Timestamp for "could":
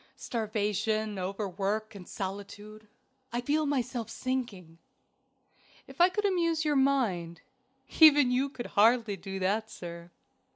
6.09-6.25, 8.49-8.65